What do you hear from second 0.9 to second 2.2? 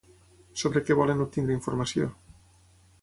volen obtenir informació?